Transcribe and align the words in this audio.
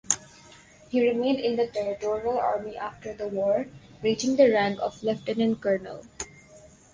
He 0.89 1.07
remained 1.07 1.39
in 1.41 1.57
the 1.57 1.67
Territorial 1.67 2.39
Army 2.39 2.75
after 2.75 3.13
the 3.13 3.27
war, 3.27 3.67
reaching 4.01 4.35
the 4.35 4.49
rank 4.51 4.79
of 4.81 5.03
Lieutenant-Colonel. 5.03 6.03